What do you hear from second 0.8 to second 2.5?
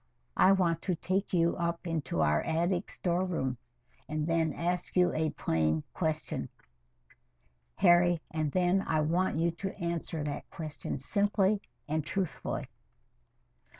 to take you up into our